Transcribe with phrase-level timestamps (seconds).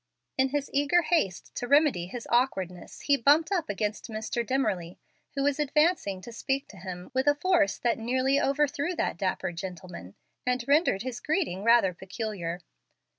[0.35, 4.43] In his eager haste to remedy his awkwardness, he bumped up against Mr.
[4.43, 4.97] Dimmerly,
[5.35, 9.51] who was advancing to speak to him, with a force that nearly overthrew that dapper
[9.51, 12.61] gentleman, and rendered his greeting rather peculiar.